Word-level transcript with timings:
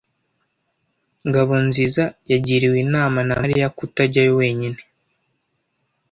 Ngabonziza 1.27 2.03
yagiriwe 2.31 2.77
inama 2.85 3.19
na 3.27 3.33
Mariya 3.41 3.67
kutajyayo 3.77 4.33
wenyine. 4.39 4.79